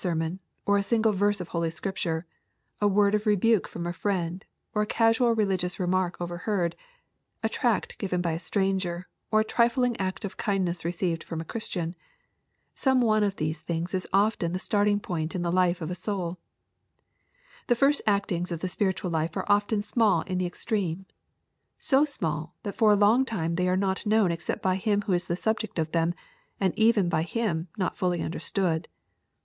127 0.03 0.39
d 0.39 0.39
sermon, 0.39 0.39
or 0.65 0.79
a 0.79 0.83
single 0.83 1.11
verse 1.13 1.39
of 1.39 1.49
Holy 1.49 1.69
Scripture,— 1.69 2.25
a 2.81 2.87
word 2.87 3.13
of 3.13 3.27
rebuke 3.27 3.67
from 3.67 3.85
a 3.85 3.93
friend, 3.93 4.45
or 4.73 4.81
a 4.81 4.87
cas'ial 4.87 5.37
religious 5.37 5.79
re 5.79 5.85
mark 5.85 6.19
overheard,— 6.19 6.75
a 7.43 7.47
tract 7.49 7.99
given 7.99 8.19
by 8.19 8.31
a 8.31 8.39
stranger, 8.39 9.07
or 9.29 9.41
a 9.41 9.45
trifling 9.45 9.95
act 9.99 10.25
of 10.25 10.37
kindness 10.37 10.83
received 10.83 11.23
from 11.23 11.39
a 11.39 11.45
Christian,— 11.45 11.95
some 12.73 12.99
one 12.99 13.21
of 13.21 13.35
these 13.35 13.61
things 13.61 13.93
is 13.93 14.07
often 14.11 14.53
the 14.53 14.57
starting 14.57 14.99
point 14.99 15.35
in 15.35 15.43
the 15.43 15.51
life 15.51 15.81
of 15.81 15.91
a 15.91 15.93
soul,— 15.93 16.39
The 17.67 17.75
first 17.75 18.01
actings 18.07 18.51
of 18.51 18.61
the 18.61 18.67
spiritual 18.67 19.11
life 19.11 19.37
are 19.37 19.45
often 19.47 19.83
small 19.83 20.21
in 20.23 20.39
the 20.39 20.47
extreme,— 20.47 21.05
so 21.77 22.05
small, 22.05 22.55
that 22.63 22.73
for 22.73 22.89
a 22.89 22.95
long 22.95 23.23
time 23.23 23.53
they 23.53 23.69
are 23.69 23.77
not 23.77 24.07
known 24.07 24.31
except 24.31 24.63
by 24.63 24.77
him 24.77 25.03
who 25.03 25.13
is 25.13 25.25
the 25.25 25.35
subject 25.35 25.77
of 25.77 25.91
them, 25.91 26.15
and 26.59 26.73
even 26.75 27.07
by 27.07 27.21
him 27.21 27.67
not 27.77 27.95
fully 27.95 28.23
understood. 28.23 28.87